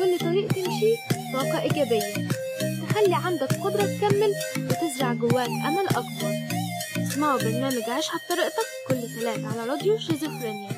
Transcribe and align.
كل 0.00 0.18
طريق 0.18 0.48
تمشيه 0.48 0.96
طاقة 1.32 1.60
إيجابية. 1.60 2.28
تخلي 2.88 3.14
عندك 3.14 3.52
قدرة 3.52 3.82
تكمل 3.82 4.32
وتزرع 4.58 5.12
جواك 5.12 5.48
أمل 5.48 5.86
أكبر. 5.88 6.32
اسمعوا 6.96 7.38
برنامج 7.38 7.82
عيشها 7.82 8.20
بطريقتك 8.26 8.66
كل 8.88 9.20
تلات 9.20 9.44
على 9.44 9.70
راديو 9.70 9.98
شيزوفرينيا. 9.98 10.70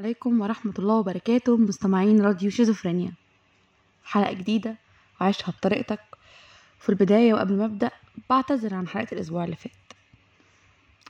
عليكم 0.00 0.40
ورحمة 0.40 0.74
الله 0.78 0.94
وبركاته 0.94 1.56
مستمعين 1.56 2.20
راديو 2.20 2.50
شيزوفرينيا. 2.50 3.12
حلقة 4.04 4.32
جديدة 4.32 4.76
وعيشها 5.20 5.50
بطريقتك 5.50 6.00
في 6.80 6.88
البداية 6.88 7.34
وقبل 7.34 7.56
ما 7.56 7.64
أبدأ 7.64 7.90
بعتذر 8.30 8.74
عن 8.74 8.88
حلقة 8.88 9.14
الأسبوع 9.14 9.44
اللي 9.44 9.56
فات. 9.56 9.89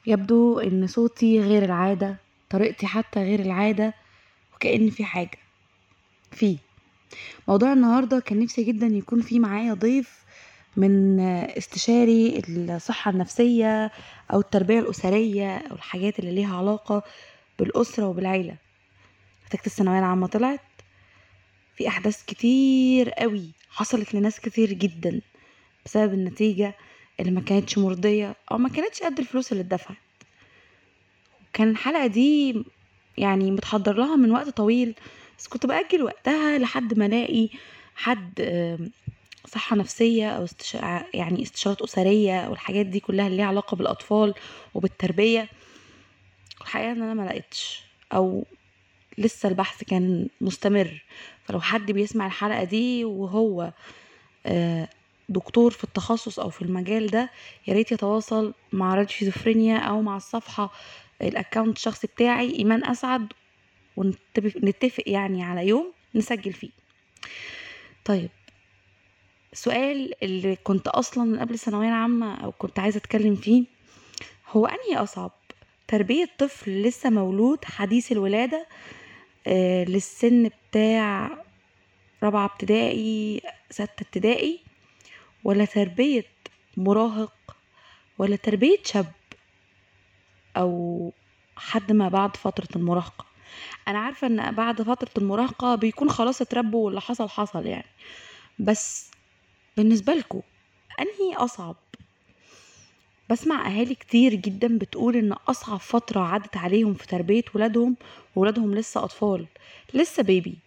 يبدو 0.06 0.58
إن 0.58 0.86
صوتي 0.86 1.40
غير 1.40 1.64
العادة 1.64 2.16
طريقتي 2.50 2.86
حتى 2.86 3.20
غير 3.22 3.40
العادة 3.40 3.94
وكأن 4.54 4.90
في 4.90 5.04
حاجة 5.04 5.38
في. 6.32 6.58
موضوع 7.48 7.72
النهاردة 7.72 8.20
كان 8.20 8.38
نفسي 8.40 8.62
جدا 8.64 8.86
يكون 8.86 9.20
في 9.22 9.38
معايا 9.38 9.74
ضيف 9.74 10.24
من 10.76 11.20
استشاري 11.20 12.42
الصحة 12.48 13.10
النفسية 13.10 13.90
أو 14.32 14.40
التربية 14.40 14.78
الأسرية 14.80 15.56
أو 15.56 15.76
الحاجات 15.76 16.18
اللي 16.18 16.32
ليها 16.34 16.56
علاقة 16.56 17.02
بالأسرة 17.58 18.06
وبالعيلة. 18.06 18.56
نتيجة 19.46 19.66
الثانوية 19.66 19.98
العامة 19.98 20.26
طلعت. 20.26 20.60
في 21.76 21.88
أحداث 21.88 22.24
كتير 22.26 23.10
قوي 23.10 23.50
حصلت 23.70 24.14
لناس 24.14 24.40
كتير 24.40 24.72
جدا 24.72 25.20
بسبب 25.84 26.12
النتيجة 26.14 26.74
اللي 27.20 27.30
ما 27.30 27.40
كانتش 27.40 27.78
مرضية 27.78 28.36
أو 28.52 28.58
ما 28.58 28.68
كانتش 28.68 29.02
قد 29.02 29.18
الفلوس 29.18 29.52
اللي 29.52 29.60
اتدفعت. 29.60 29.96
كان 31.52 31.68
الحلقة 31.70 32.06
دي 32.06 32.64
يعني 33.18 33.50
متحضر 33.50 33.92
لها 33.96 34.16
من 34.16 34.30
وقت 34.30 34.48
طويل 34.48 34.94
بس 35.38 35.48
كنت 35.48 35.66
بأجل 35.66 36.02
وقتها 36.02 36.58
لحد 36.58 36.98
ما 36.98 37.06
ألاقي 37.06 37.48
حد 37.94 38.40
صحة 39.46 39.76
نفسية 39.76 40.30
أو 40.30 40.44
استشا... 40.44 41.04
يعني 41.14 41.42
استشارات 41.42 41.82
أسرية 41.82 42.40
أو 42.40 42.52
الحاجات 42.52 42.86
دي 42.86 43.00
كلها 43.00 43.26
اللي 43.26 43.36
ليها 43.36 43.46
علاقة 43.46 43.74
بالأطفال 43.74 44.34
وبالتربية. 44.74 45.48
الحقيقة 46.60 46.92
إن 46.92 47.02
أنا 47.02 47.14
ما 47.14 47.22
لقيتش 47.22 47.82
أو 48.12 48.44
لسه 49.18 49.48
البحث 49.48 49.84
كان 49.84 50.28
مستمر. 50.40 51.04
فلو 51.44 51.60
حد 51.60 51.92
بيسمع 51.92 52.26
الحلقة 52.26 52.64
دي 52.64 53.04
وهو 53.04 53.72
آه، 54.46 54.88
دكتور 55.30 55.70
في 55.70 55.84
التخصص 55.84 56.38
أو 56.38 56.50
في 56.50 56.62
المجال 56.62 57.06
ده 57.06 57.30
يا 57.66 57.74
ريت 57.74 57.92
يتواصل 57.92 58.54
مع 58.72 58.94
راديو 58.94 59.08
شيزوفرينيا 59.16 59.78
أو 59.78 60.02
مع 60.02 60.16
الصفحة 60.16 60.72
الـ 61.22 61.29
account 61.29 61.76
الشخصي 61.76 62.06
بتاعي 62.06 62.54
إيمان 62.58 62.84
أسعد 62.84 63.32
ونتفق 63.96 64.56
نتفق 64.64 65.02
يعني 65.06 65.42
على 65.44 65.66
يوم 65.68 65.92
نسجل 66.14 66.52
فيه. 66.52 66.70
طيب 68.04 68.30
السؤال 69.52 70.14
اللي 70.24 70.56
كنت 70.56 70.88
أصلا 70.88 71.24
من 71.24 71.38
قبل 71.38 71.54
الثانوية 71.54 71.88
العامة 71.88 72.34
أو 72.44 72.52
كنت 72.52 72.78
عايزة 72.78 72.98
أتكلم 72.98 73.34
فيه 73.34 73.64
هو 74.50 74.66
أنهي 74.66 75.02
أصعب 75.02 75.30
تربية 75.88 76.28
طفل 76.38 76.82
لسه 76.82 77.10
مولود 77.10 77.64
حديث 77.64 78.12
الولادة 78.12 78.66
آه 79.46 79.84
للسن 79.84 80.50
بتاع 80.70 81.30
رابعة 82.22 82.44
ابتدائي 82.44 83.40
ستة 83.70 84.00
ابتدائي 84.00 84.60
ولا 85.44 85.64
تربية 85.64 86.24
مراهق 86.76 87.56
ولا 88.18 88.36
تربية 88.36 88.78
شاب 88.84 89.12
أو 90.56 91.12
حد 91.56 91.92
ما 91.92 92.08
بعد 92.08 92.36
فترة 92.36 92.68
المراهقة. 92.76 93.24
أنا 93.88 93.98
عارفة 93.98 94.26
إن 94.26 94.54
بعد 94.54 94.82
فترة 94.82 95.10
المراهقة 95.18 95.74
بيكون 95.74 96.10
خلاص 96.10 96.40
اتربوا 96.40 96.84
واللي 96.84 97.00
حصل 97.00 97.28
حصل 97.28 97.66
يعني. 97.66 97.88
بس 98.58 99.10
بالنسبة 99.76 100.14
لكم 100.14 100.40
أنهي 101.00 101.36
أصعب؟ 101.36 101.76
بسمع 103.30 103.66
أهالي 103.66 103.94
كتير 103.94 104.34
جدا 104.34 104.78
بتقول 104.78 105.16
إن 105.16 105.32
أصعب 105.32 105.80
فترة 105.80 106.20
عدت 106.20 106.56
عليهم 106.56 106.94
في 106.94 107.06
تربية 107.06 107.44
ولادهم 107.54 107.96
وولادهم 108.36 108.74
لسه 108.74 109.04
أطفال 109.04 109.46
لسه 109.94 110.22
بيبي 110.22 110.58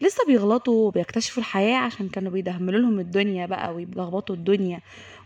لسه 0.00 0.24
بيغلطوا 0.26 0.86
وبيكتشفوا 0.88 1.42
الحياة 1.42 1.76
عشان 1.76 2.08
كانوا 2.08 2.32
بيدهملوا 2.32 2.80
لهم 2.80 3.00
الدنيا 3.00 3.46
بقى 3.46 3.74
ويلخبطوا 3.74 4.34
الدنيا. 4.34 4.80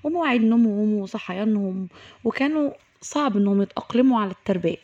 ومواعيد 0.04 0.42
نومهم 0.44 0.94
وصحيانهم 0.94 1.88
وكانوا 2.24 2.70
صعب 3.00 3.36
إنهم 3.36 3.62
يتأقلموا 3.62 4.20
على 4.20 4.30
التربية. 4.30 4.76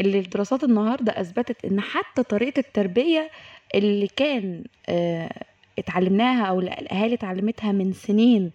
اللي 0.00 0.18
الدراسات 0.18 0.64
النهاردة 0.64 1.20
أثبتت 1.20 1.64
إن 1.64 1.80
حتى 1.80 2.22
طريقة 2.22 2.58
التربية 2.60 3.30
اللي 3.74 4.06
كان 4.16 4.64
آه، 4.88 5.44
اتعلمناها 5.78 6.44
أو 6.44 6.60
الأهالي 6.60 7.14
اتعلمتها 7.14 7.72
من 7.72 7.92
سنين 7.92 8.50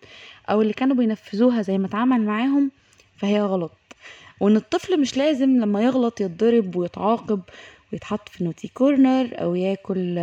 أو 0.50 0.62
اللي 0.62 0.74
كانوا 0.74 0.96
بينفذوها 0.96 1.62
زي 1.62 1.78
ما 1.78 1.88
اتعمل 1.88 2.22
معاهم 2.22 2.72
فهي 3.18 3.42
غلط. 3.42 3.72
وإن 4.40 4.56
الطفل 4.56 5.00
مش 5.02 5.18
لازم 5.18 5.50
لما 5.58 5.82
يغلط 5.82 6.22
يتضرب 6.22 6.76
ويتعاقب 6.76 7.42
ويتحط 7.96 8.30
في 8.30 8.44
نوتي 8.44 8.68
كورنر 8.68 9.30
أو 9.42 9.56
ياكل 9.56 10.18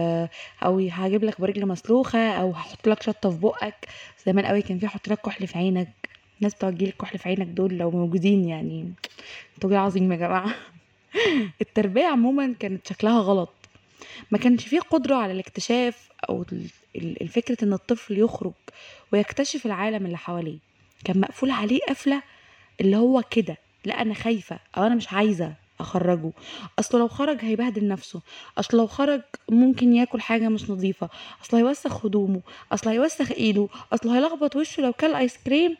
أو 0.62 0.88
هجيب 0.92 1.24
لك 1.24 1.40
برجل 1.40 1.66
مسلوخة 1.66 2.30
أو 2.32 2.50
هحط 2.50 2.88
لك 2.88 3.02
شطة 3.02 3.30
في 3.30 3.38
بقك. 3.38 3.88
زمان 4.26 4.46
قوي 4.46 4.62
كان 4.62 4.78
في 4.78 4.88
حط 4.88 5.08
لك 5.08 5.18
كحل 5.20 5.46
في 5.46 5.58
عينك. 5.58 5.88
الناس 6.38 6.54
بتوع 6.54 6.68
الجيل 6.68 6.88
الكحل 6.88 7.18
في 7.18 7.28
عينك 7.28 7.46
دول 7.46 7.74
لو 7.78 7.90
موجودين 7.90 8.48
يعني. 8.48 8.92
أنتوا 9.54 9.78
عظيم 9.78 10.12
يا 10.12 10.16
جماعة. 10.16 10.54
التربية 11.62 12.04
عموما 12.06 12.54
كانت 12.60 12.88
شكلها 12.88 13.20
غلط. 13.20 13.52
ما 14.30 14.38
كانش 14.38 14.66
فيه 14.68 14.80
قدرة 14.80 15.14
على 15.16 15.32
الاكتشاف 15.32 16.08
أو 16.28 16.44
ال- 16.52 16.66
ال- 16.96 17.22
الفكرة 17.22 17.56
إن 17.64 17.72
الطفل 17.72 18.18
يخرج 18.18 18.52
ويكتشف 19.12 19.66
العالم 19.66 20.06
اللي 20.06 20.18
حواليه. 20.18 20.58
كان 21.04 21.20
مقفول 21.20 21.50
عليه 21.50 21.80
قفلة 21.88 22.22
اللي 22.80 22.96
هو 22.96 23.22
كده. 23.30 23.56
لا 23.84 24.02
أنا 24.02 24.14
خايفة 24.14 24.58
أو 24.76 24.82
أنا 24.82 24.94
مش 24.94 25.12
عايزة. 25.12 25.61
أخرجه. 25.82 26.32
أصل 26.78 26.98
لو 26.98 27.08
خرج 27.08 27.38
هيبهدل 27.40 27.88
نفسه. 27.88 28.20
أصل 28.58 28.76
لو 28.76 28.86
خرج 28.86 29.22
ممكن 29.50 29.92
ياكل 29.92 30.20
حاجة 30.20 30.48
مش 30.48 30.70
نظيفة. 30.70 31.08
أصل 31.44 31.56
هيوسخ 31.56 32.06
هدومه. 32.06 32.40
أصل 32.72 32.90
هيوسخ 32.90 33.32
إيده. 33.32 33.68
أصل 33.92 34.08
هيلخبط 34.08 34.56
وشه 34.56 34.82
لو 34.82 34.92
كل 34.92 35.14
آيس 35.14 35.38
كريم 35.46 35.76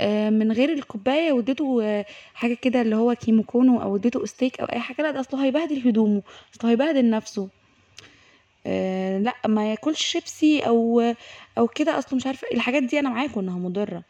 آه، 0.00 0.30
من 0.30 0.52
غير 0.52 0.72
الكوباية 0.72 1.32
واديته 1.32 1.78
آه، 1.82 2.06
حاجة 2.34 2.54
كده 2.54 2.82
اللي 2.82 2.96
هو 2.96 3.14
كيموكونو 3.14 3.82
أو 3.82 3.96
اديته 3.96 4.26
ستيك 4.26 4.60
أو 4.60 4.66
أي 4.66 4.80
حاجة. 4.80 5.02
لا 5.02 5.10
ده 5.10 5.20
أصله 5.20 5.44
هيبهدل 5.44 5.88
هدومه. 5.88 6.22
أصله 6.56 6.70
هيبهدل 6.70 7.10
نفسه. 7.10 7.48
آه، 8.66 9.18
لا 9.18 9.34
ما 9.46 9.70
ياكلش 9.70 10.02
شيبسي 10.06 10.60
أو 10.60 11.02
أو 11.58 11.68
كده. 11.68 11.98
أصله 11.98 12.16
مش 12.16 12.26
عارفة 12.26 12.46
الحاجات 12.54 12.82
دي 12.82 12.98
أنا 12.98 13.10
معاكم 13.10 13.40
إنها 13.40 13.58
مضرة. 13.58 14.02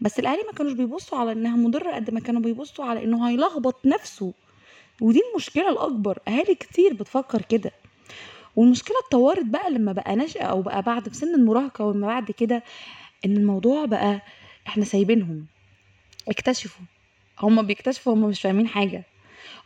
بس 0.00 0.18
الأهالي 0.18 0.42
ما 0.46 0.52
كانوش 0.52 0.72
بيبصوا 0.72 1.18
على 1.18 1.32
إنها 1.32 1.56
مضرة 1.56 1.94
قد 1.94 2.10
ما 2.10 2.20
كانوا 2.20 2.40
بيبصوا 2.40 2.84
على 2.84 3.04
إنه 3.04 3.28
هيلخبط 3.28 3.86
نفسه. 3.86 4.32
ودي 5.00 5.20
المشكلة 5.30 5.68
الأكبر 5.70 6.18
أهالي 6.28 6.54
كتير 6.54 6.92
بتفكر 6.94 7.42
كده. 7.42 7.70
والمشكلة 8.56 8.96
اتطورت 9.06 9.44
بقى 9.44 9.70
لما 9.70 9.92
بقى 9.92 10.16
نشأة 10.16 10.42
أو 10.42 10.62
بقى 10.62 10.82
بعد 10.82 11.08
في 11.08 11.14
سن 11.14 11.34
المراهقة 11.34 11.84
وما 11.84 12.06
بعد 12.06 12.30
كده 12.30 12.62
إن 13.24 13.36
الموضوع 13.36 13.84
بقى 13.84 14.20
إحنا 14.66 14.84
سايبينهم. 14.84 15.46
اكتشفوا. 16.28 16.84
هما 17.40 17.62
بيكتشفوا 17.62 18.14
هما 18.14 18.28
مش 18.28 18.40
فاهمين 18.40 18.68
حاجة. 18.68 19.04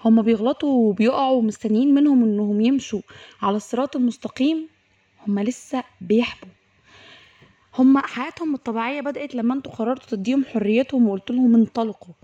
هما 0.05 0.23
بيغلطوا 0.23 0.89
وبيقعوا 0.89 1.37
ومستنيين 1.39 1.95
منهم 1.95 2.25
إنهم 2.25 2.61
يمشوا 2.61 3.01
على 3.43 3.57
الصراط 3.57 3.97
المستقيم. 3.97 4.69
هما 5.29 5.41
لسه 5.41 5.85
بيحبوا. 6.01 6.49
هما 7.79 8.07
حياتهم 8.07 8.55
الطبيعية 8.55 9.01
بدأت 9.01 9.35
لما 9.35 9.55
أنتوا 9.55 9.73
قررتوا 9.73 10.09
تديهم 10.19 10.45
حريتهم 10.45 11.09
وقلت 11.09 11.31
لهم 11.31 11.55
انطلقوا. 11.55 12.15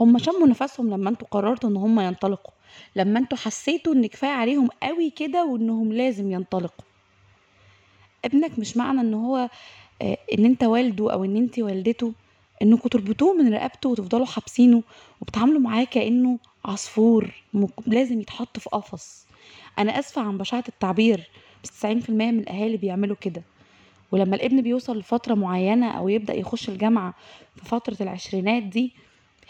هما 0.00 0.18
شموا 0.18 0.46
نفسهم 0.46 0.90
لما 0.90 1.10
أنتوا 1.10 1.28
قررتوا 1.30 1.70
ان 1.70 1.76
هما 1.76 2.06
ينطلقوا. 2.06 2.52
لما 2.96 3.18
أنتوا 3.18 3.38
حسيتوا 3.38 3.94
ان 3.94 4.06
كفاية 4.06 4.30
عليهم 4.30 4.68
قوي 4.82 5.10
كده 5.10 5.44
وانهم 5.44 5.92
لازم 5.92 6.30
ينطلقوا. 6.32 6.84
ابنك 8.24 8.58
مش 8.58 8.76
معنى 8.76 9.00
ان 9.00 9.14
هو 9.14 9.48
آه، 10.02 10.18
ان 10.38 10.44
انت 10.44 10.64
والده 10.64 11.12
أو 11.12 11.24
ان 11.24 11.36
انت 11.36 11.58
والدته 11.58 12.12
انكم 12.62 12.88
تربطوه 12.88 13.34
من 13.34 13.54
رقبته 13.54 13.88
وتفضلوا 13.88 14.26
حابسينه 14.26 14.82
وبتعاملوا 15.20 15.60
معاه 15.60 15.84
كأنه 15.84 16.38
عصفور 16.64 17.34
لازم 17.86 18.20
يتحط 18.20 18.58
في 18.58 18.68
قفص. 18.70 19.26
أنا 19.78 19.98
آسفة 19.98 20.22
عن 20.22 20.38
بشاعة 20.38 20.64
التعبير 20.68 21.30
بس 21.64 21.70
90% 21.70 22.10
من 22.10 22.38
الأهالي 22.38 22.76
بيعملوا 22.76 23.16
كده. 23.20 23.42
ولما 24.12 24.36
الابن 24.36 24.60
بيوصل 24.62 24.98
لفترة 24.98 25.34
معينة 25.34 25.90
أو 25.90 26.08
يبدأ 26.08 26.34
يخش 26.34 26.68
الجامعة 26.68 27.14
في 27.56 27.64
فترة 27.64 27.96
العشرينات 28.00 28.62
دي 28.62 28.92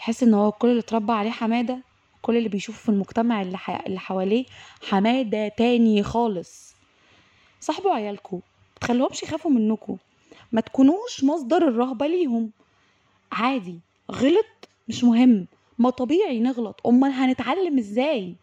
يحس 0.01 0.23
إن 0.23 0.33
هو 0.33 0.51
كل 0.51 0.69
اللي 0.69 0.79
اتربى 0.79 1.13
عليه 1.13 1.31
حمادة 1.31 1.79
كل 2.21 2.37
اللي 2.37 2.49
بيشوفه 2.49 2.79
في 2.83 2.89
المجتمع 2.89 3.41
اللي, 3.41 3.57
ح... 3.57 3.85
اللي 3.85 3.99
حواليه 3.99 4.45
حمادة 4.89 5.47
تاني 5.47 6.03
خالص. 6.03 6.75
صاحبوا 7.59 7.91
عيالكم 7.91 8.39
متخلوهمش 8.77 9.23
يخافوا 9.23 9.51
منكم 9.51 9.97
ما 10.51 10.61
تكونوش 10.61 11.23
مصدر 11.23 11.67
الرهبة 11.67 12.07
ليهم. 12.07 12.51
عادي 13.31 13.79
غلط 14.11 14.69
مش 14.87 15.03
مهم. 15.03 15.47
ما 15.79 15.89
طبيعي 15.89 16.39
نغلط. 16.39 16.81
أمال 16.87 17.11
هنتعلم 17.11 17.77
إزاي؟ 17.77 18.35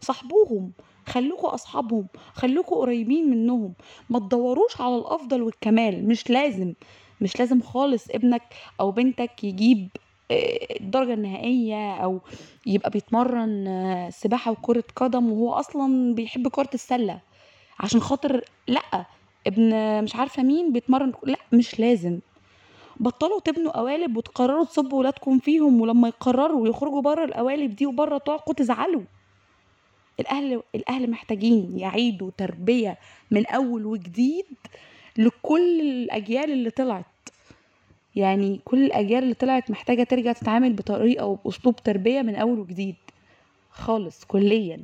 صاحبوهم 0.00 0.72
خلوكوا 1.06 1.54
أصحابهم 1.54 2.06
خلوكوا 2.34 2.76
قريبين 2.76 3.30
منهم. 3.30 3.72
ما 4.10 4.18
تدوروش 4.18 4.80
على 4.80 4.96
الأفضل 4.96 5.42
والكمال. 5.42 6.08
مش 6.08 6.30
لازم 6.30 6.74
مش 7.20 7.38
لازم 7.38 7.60
خالص 7.62 8.10
ابنك 8.10 8.42
أو 8.80 8.90
بنتك 8.90 9.44
يجيب 9.44 9.88
الدرجة 10.30 11.14
النهائية 11.14 11.94
أو 11.96 12.20
يبقى 12.66 12.90
بيتمرن 12.90 14.08
سباحة 14.12 14.50
وكرة 14.50 14.84
قدم 14.96 15.32
وهو 15.32 15.52
أصلا 15.52 16.14
بيحب 16.14 16.48
كرة 16.48 16.70
السلة. 16.74 17.20
عشان 17.80 18.00
خاطر 18.00 18.44
لأ 18.68 19.06
ابن 19.46 19.70
مش 20.04 20.16
عارفة 20.16 20.42
مين 20.42 20.72
بيتمرن 20.72 21.12
لأ 21.22 21.38
مش 21.52 21.80
لازم. 21.80 22.18
بطلوا 23.00 23.40
تبنوا 23.40 23.76
قوالب 23.78 24.16
وتقرروا 24.16 24.64
تصبوا 24.64 24.98
ولادكم 24.98 25.38
فيهم 25.38 25.80
ولما 25.80 26.08
يقرروا 26.08 26.68
يخرجوا 26.68 27.00
بره 27.02 27.24
القوالب 27.24 27.76
دي 27.76 27.86
وبره 27.86 28.18
طاقوا 28.18 28.54
تزعلوا. 28.54 29.02
الأهل 30.20 30.62
الأهل 30.74 31.10
محتاجين 31.10 31.78
يعيدوا 31.78 32.30
تربية 32.36 32.98
من 33.30 33.46
أول 33.46 33.86
وجديد 33.86 34.46
لكل 35.18 35.80
الأجيال 35.80 36.52
اللي 36.52 36.70
طلعت. 36.70 37.04
يعني 38.16 38.60
كل 38.64 38.84
الأجيال 38.84 39.22
اللي 39.22 39.34
طلعت 39.34 39.70
محتاجة 39.70 40.02
ترجع 40.02 40.32
تتعامل 40.32 40.72
بطريقة 40.72 41.26
وبأسلوب 41.26 41.76
تربية 41.76 42.22
من 42.22 42.34
أول 42.34 42.58
وجديد 42.58 42.94
خالص 43.70 44.24
كليا. 44.24 44.80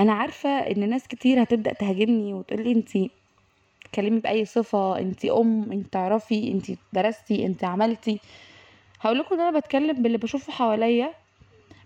أنا 0.00 0.12
عارفة 0.12 0.48
إن 0.48 0.90
ناس 0.90 1.08
كتير 1.08 1.42
هتبدأ 1.42 1.72
تهاجمني 1.72 2.34
وتقولي 2.34 2.72
أنتي 2.72 3.10
تكلمي 3.92 4.20
بأي 4.20 4.44
صفة 4.44 4.98
أنتي 4.98 5.30
أم 5.30 5.72
انت 5.72 5.92
تعرفي 5.92 6.52
أنتي 6.52 6.76
درستي 6.92 7.46
أنتي 7.46 7.66
عملتي. 7.66 8.20
هقول 9.00 9.18
لكم 9.18 9.34
إن 9.34 9.40
أنا 9.40 9.58
بتكلم 9.58 10.02
باللي 10.02 10.18
بشوفه 10.18 10.52
حواليا 10.52 11.14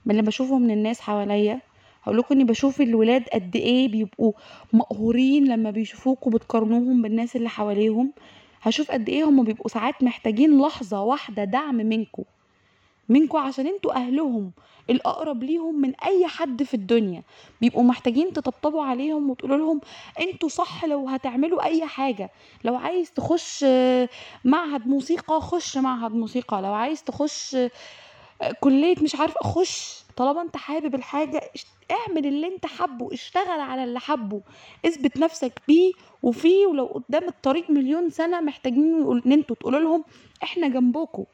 باللي 0.06 0.22
بشوفه 0.22 0.58
من 0.58 0.70
الناس 0.70 1.00
حواليا. 1.00 1.60
هقول 2.02 2.18
لكم 2.18 2.34
إني 2.34 2.44
بشوف 2.44 2.80
الولاد 2.80 3.22
قد 3.32 3.56
إيه 3.56 3.88
بيبقوا 3.88 4.32
مقهورين 4.72 5.44
لما 5.48 5.70
بيشوفوكوا 5.70 6.32
بتقارنوهم 6.32 7.02
بالناس 7.02 7.36
اللي 7.36 7.48
حواليهم. 7.48 8.12
هشوف 8.64 8.90
قد 8.90 9.08
إيه 9.08 9.24
هم 9.24 9.44
بيبقوا 9.44 9.68
ساعات 9.68 10.02
محتاجين 10.02 10.60
لحظة 10.60 11.02
واحدة 11.02 11.44
دعم 11.44 11.74
منكم 11.74 12.24
منكم 13.08 13.38
عشان 13.38 13.66
أنتوا 13.66 13.92
أهلهم 13.92 14.50
الأقرب 14.90 15.42
ليهم 15.42 15.80
من 15.80 15.92
أي 16.04 16.26
حد 16.26 16.62
في 16.62 16.74
الدنيا. 16.74 17.22
بيبقوا 17.60 17.82
محتاجين 17.82 18.32
تطبطبوا 18.32 18.84
عليهم 18.84 19.30
وتقولوا 19.30 19.56
لهم 19.56 19.80
أنتوا 20.20 20.48
صح 20.48 20.84
لو 20.84 21.08
هتعملوا 21.08 21.64
أي 21.64 21.86
حاجة. 21.86 22.30
لو 22.64 22.76
عايز 22.76 23.12
تخش 23.12 23.64
معهد 24.44 24.86
موسيقى 24.86 25.40
خش 25.40 25.76
معهد 25.76 26.14
موسيقى. 26.14 26.62
لو 26.62 26.72
عايز 26.72 27.04
تخش 27.04 27.56
كلية 28.60 28.94
مش 29.02 29.14
عارفة 29.14 29.40
خش 29.42 30.04
طالما 30.16 30.42
انت 30.42 30.56
حابب 30.56 30.94
الحاجة 30.94 31.40
اعمل 31.90 32.26
اللي 32.26 32.46
انت 32.46 32.66
حبه 32.66 33.08
اشتغل 33.14 33.60
على 33.60 33.84
اللي 33.84 34.00
حبه 34.00 34.42
اثبت 34.86 35.16
نفسك 35.18 35.60
بيه 35.68 35.92
وفيه 36.22 36.66
ولو 36.66 36.86
قدام 36.86 37.28
الطريق 37.28 37.70
مليون 37.70 38.10
سنة 38.10 38.40
محتاجين 38.40 39.20
إن 39.26 39.32
أنتوا 39.32 39.56
تقولوا 39.56 39.80
لهم 39.80 40.04
إحنا 40.42 40.68
جنبكم 40.68 41.24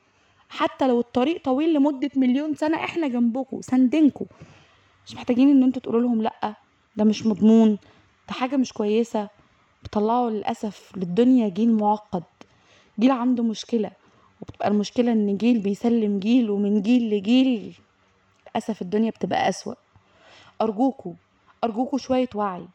حتى 0.48 0.88
لو 0.88 1.00
الطريق 1.00 1.42
طويل 1.44 1.74
لمدة 1.74 2.10
مليون 2.16 2.54
سنة 2.54 2.76
إحنا 2.84 3.08
جنبكم 3.08 3.60
سندينكم 3.60 4.26
مش 5.06 5.14
محتاجين 5.14 5.50
إن 5.50 5.62
أنتوا 5.62 5.82
تقولوا 5.82 6.00
لهم 6.00 6.22
لأ 6.22 6.54
ده 6.96 7.04
مش 7.04 7.26
مضمون 7.26 7.78
ده 8.28 8.34
حاجة 8.34 8.56
مش 8.56 8.72
كويسة. 8.72 9.28
بيطلعوا 9.82 10.30
للأسف 10.30 10.92
للدنيا 10.96 11.48
جيل 11.48 11.72
معقد. 11.72 12.22
جيل 13.00 13.10
عنده 13.10 13.42
مشكلة. 13.42 13.90
وبتبقى 14.40 14.68
المشكلة 14.68 15.12
إن 15.12 15.36
جيل 15.36 15.58
بيسلم 15.58 16.18
جيل 16.18 16.50
ومن 16.50 16.82
جيل 16.82 17.10
لجيل 17.10 17.74
للأسف 18.48 18.82
الدنيا 18.82 19.10
بتبقى 19.10 19.48
أسوأ. 19.48 19.74
أرجوكوا 20.62 21.12
أرجوكوا 21.64 21.98
شوية 21.98 22.28
وعي. 22.34 22.66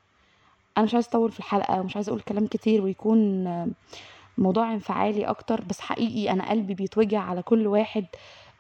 أنا 0.77 0.85
مش 0.85 0.94
عايزة 0.94 1.09
أطول 1.09 1.31
في 1.31 1.39
الحلقة 1.39 1.79
ومش 1.79 1.95
عايزة 1.95 2.09
أقول 2.09 2.21
كلام 2.21 2.47
كتير 2.47 2.81
ويكون 2.81 3.45
موضوع 4.38 4.73
انفعالي 4.73 5.25
أكتر 5.25 5.62
بس 5.62 5.79
حقيقي 5.81 6.31
أنا 6.31 6.50
قلبي 6.50 6.73
بيتوجع 6.73 7.19
على 7.21 7.41
كل 7.41 7.67
واحد 7.67 8.06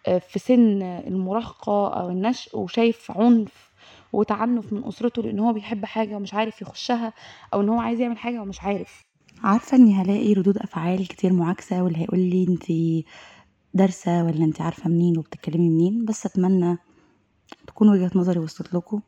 آه، 0.07 0.17
في 0.17 0.39
سن 0.39 0.81
المراهقة 0.81 1.93
أو 2.01 2.09
النشء 2.09 2.57
وشايف 2.59 3.11
عنف 3.11 3.71
وتعنف 4.13 4.73
من 4.73 4.83
أسرته 4.87 5.21
لأن 5.21 5.39
هو 5.39 5.53
بيحب 5.53 5.85
حاجة 5.85 6.15
ومش 6.15 6.33
عارف 6.33 6.61
يخشها 6.61 7.13
أو 7.53 7.61
إن 7.61 7.69
هو 7.69 7.79
عايز 7.79 7.99
يعمل 8.01 8.17
حاجة 8.17 8.41
ومش 8.41 8.61
عارف. 8.63 9.04
عارفة 9.43 9.77
إني 9.77 9.93
هلاقي 9.93 10.33
ردود 10.33 10.57
أفعال 10.57 11.07
كتير 11.07 11.33
معاكسة 11.33 11.83
واللي 11.83 11.99
هيقول 11.99 12.19
لي 12.19 12.45
انتي 12.49 13.05
دارسة 13.73 14.23
ولا 14.23 14.45
انتي 14.45 14.63
عارفة 14.63 14.89
منين 14.89 15.17
وبتتكلمي 15.17 15.69
منين 15.69 16.05
بس 16.05 16.25
أتمنى 16.25 16.77
تكون 17.67 17.89
وجهة 17.89 18.11
نظري 18.15 18.39
وصلت 18.39 18.73
لكم. 18.73 19.01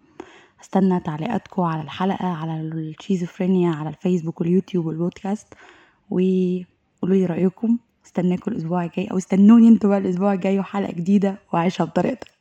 استنى 0.61 0.99
تعليقاتكم 0.99 1.61
على 1.61 1.81
الحلقة 1.81 2.27
على 2.27 2.61
الشيزوفرينيا 2.61 3.71
على 3.71 3.89
الفيسبوك 3.89 4.41
واليوتيوب 4.41 4.85
والبودكاست 4.85 5.53
وقولوا 6.09 6.65
لي 7.03 7.25
رأيكم. 7.25 7.77
استناكم 8.05 8.51
الأسبوع 8.51 8.83
الجاي 8.85 9.05
أو 9.11 9.17
استنوني 9.17 9.67
أنتوا 9.67 9.89
بقى 9.89 9.99
الأسبوع 9.99 10.33
الجاي 10.33 10.59
وحلقة 10.59 10.91
جديدة 10.93 11.37
وعيشها 11.53 11.83
بطريقتك. 11.85 12.36